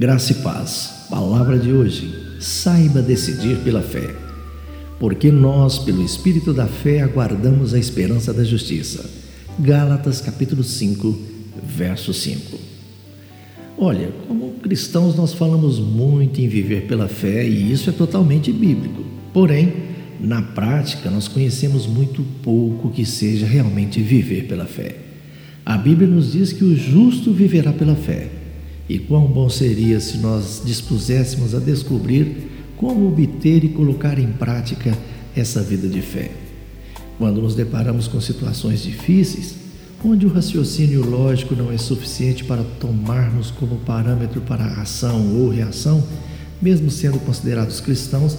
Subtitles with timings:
[0.00, 1.08] Graça e paz.
[1.10, 2.10] Palavra de hoje.
[2.40, 4.16] Saiba decidir pela fé.
[4.98, 9.04] Porque nós, pelo Espírito da fé, aguardamos a esperança da justiça.
[9.58, 11.18] Gálatas capítulo 5,
[11.62, 12.58] verso 5.
[13.76, 19.04] Olha, como cristãos nós falamos muito em viver pela fé e isso é totalmente bíblico.
[19.34, 19.70] Porém,
[20.18, 24.96] na prática nós conhecemos muito pouco que seja realmente viver pela fé.
[25.62, 28.39] A Bíblia nos diz que o justo viverá pela fé.
[28.90, 34.98] E quão bom seria se nós dispuséssemos a descobrir como obter e colocar em prática
[35.36, 36.32] essa vida de fé.
[37.16, 39.54] Quando nos deparamos com situações difíceis,
[40.04, 45.50] onde o raciocínio lógico não é suficiente para tomarmos como parâmetro para a ação ou
[45.50, 46.02] reação,
[46.60, 48.38] mesmo sendo considerados cristãos,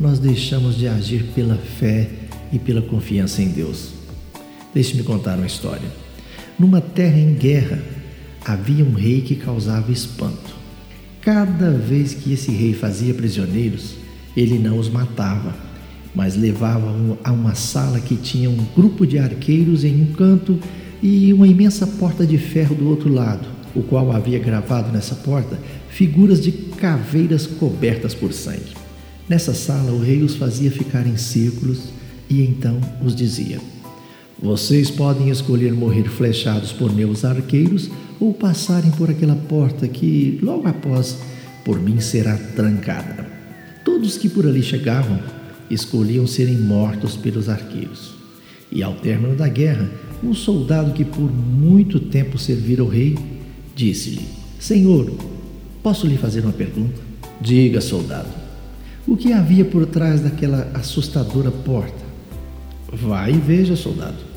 [0.00, 2.10] nós deixamos de agir pela fé
[2.52, 3.90] e pela confiança em Deus.
[4.74, 5.88] Deixe-me contar uma história.
[6.58, 8.01] Numa terra em guerra,
[8.44, 10.54] havia um rei que causava espanto.
[11.20, 13.94] Cada vez que esse rei fazia prisioneiros,
[14.36, 15.54] ele não os matava,
[16.14, 20.58] mas levava a uma sala que tinha um grupo de arqueiros em um canto
[21.02, 25.58] e uma imensa porta de ferro do outro lado, o qual havia gravado nessa porta
[25.88, 28.74] figuras de caveiras cobertas por sangue.
[29.28, 31.84] Nessa sala, o rei os fazia ficar em círculos
[32.28, 33.60] e então os dizia:
[34.42, 40.66] vocês podem escolher morrer flechados por meus arqueiros ou passarem por aquela porta que, logo
[40.66, 41.16] após,
[41.64, 43.24] por mim será trancada.
[43.84, 45.20] Todos que por ali chegavam
[45.70, 48.14] escolhiam serem mortos pelos arqueiros.
[48.70, 49.88] E ao término da guerra,
[50.24, 53.16] um soldado que por muito tempo servira o rei
[53.76, 54.26] disse-lhe:
[54.58, 55.08] Senhor,
[55.84, 57.00] posso lhe fazer uma pergunta?
[57.40, 58.28] Diga, soldado,
[59.06, 62.02] o que havia por trás daquela assustadora porta?
[62.92, 64.31] Vai e veja, soldado.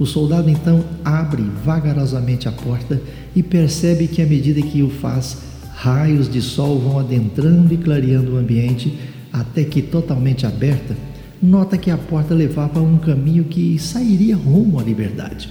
[0.00, 2.98] O soldado então abre vagarosamente a porta
[3.36, 5.36] e percebe que, à medida que o faz,
[5.74, 8.98] raios de sol vão adentrando e clareando o ambiente,
[9.30, 10.96] até que, totalmente aberta,
[11.42, 15.50] nota que a porta levava a um caminho que sairia rumo à liberdade.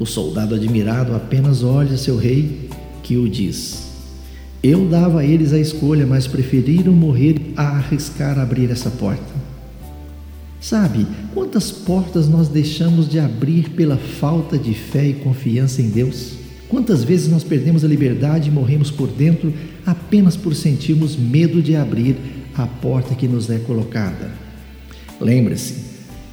[0.00, 2.68] O soldado admirado apenas olha seu rei,
[3.04, 3.86] que o diz:
[4.64, 9.45] Eu dava a eles a escolha, mas preferiram morrer a arriscar abrir essa porta.
[10.60, 16.32] Sabe, quantas portas nós deixamos de abrir pela falta de fé e confiança em Deus?
[16.68, 19.52] Quantas vezes nós perdemos a liberdade e morremos por dentro
[19.84, 22.16] apenas por sentirmos medo de abrir
[22.54, 24.32] a porta que nos é colocada?
[25.20, 25.74] Lembre-se,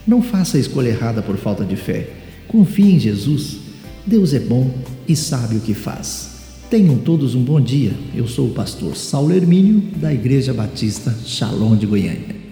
[0.08, 2.10] não faça a escolha errada por falta de fé.
[2.48, 3.58] Confie em Jesus.
[4.06, 4.74] Deus é bom
[5.08, 6.32] e sabe o que faz.
[6.70, 7.94] Tenham todos um bom dia.
[8.16, 12.43] Eu sou o pastor Saulo Hermínio, da Igreja Batista Shalom de Goiânia.